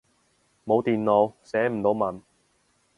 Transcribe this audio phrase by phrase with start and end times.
[0.65, 2.23] 冇電腦，寫唔到文